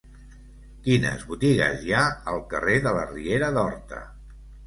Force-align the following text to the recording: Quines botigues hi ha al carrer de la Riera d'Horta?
Quines 0.87 1.25
botigues 1.33 1.83
hi 1.89 1.93
ha 1.97 2.07
al 2.33 2.41
carrer 2.53 2.79
de 2.87 2.95
la 2.99 3.05
Riera 3.13 3.53
d'Horta? 3.59 4.01